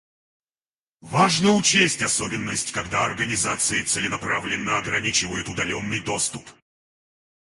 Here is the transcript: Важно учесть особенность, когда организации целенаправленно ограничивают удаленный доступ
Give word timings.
Важно 1.01 1.53
учесть 1.53 2.01
особенность, 2.01 2.71
когда 2.71 3.05
организации 3.05 3.83
целенаправленно 3.83 4.79
ограничивают 4.79 5.47
удаленный 5.47 5.99
доступ 6.01 6.43